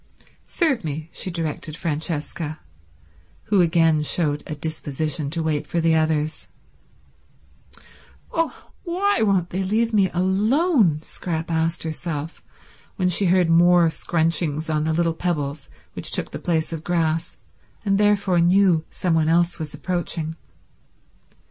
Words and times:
"Serve 0.47 0.83
me," 0.83 1.11
she 1.13 1.29
directed 1.29 1.77
Francesca, 1.77 2.59
who 3.43 3.61
again 3.61 4.01
showed 4.01 4.41
a 4.47 4.55
disposition 4.55 5.29
to 5.29 5.43
wait 5.43 5.67
for 5.67 5.79
the 5.79 5.93
others. 5.93 6.47
"Oh, 8.31 8.71
why 8.83 9.21
won't 9.21 9.51
they 9.51 9.63
leave 9.63 9.93
me 9.93 10.09
alone?—oh, 10.11 10.23
why 10.23 10.61
won't 10.61 10.71
they 10.71 10.71
leave 10.73 10.81
me 10.81 10.81
alone?" 10.91 11.01
Scrap 11.03 11.51
asked 11.51 11.83
herself 11.83 12.41
when 12.95 13.09
she 13.09 13.25
heard 13.27 13.51
more 13.51 13.91
scrunchings 13.91 14.71
on 14.71 14.85
the 14.85 14.93
little 14.93 15.13
pebbles 15.13 15.69
which 15.93 16.09
took 16.09 16.31
the 16.31 16.39
place 16.39 16.73
of 16.73 16.83
grass, 16.83 17.37
and 17.85 17.99
therefore 17.99 18.39
knew 18.39 18.83
some 18.89 19.13
one 19.13 19.27
else 19.29 19.59
was 19.59 19.75
approaching. 19.75 20.35